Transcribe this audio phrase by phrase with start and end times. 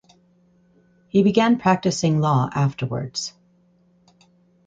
[1.09, 3.35] He began practicing law afterwards.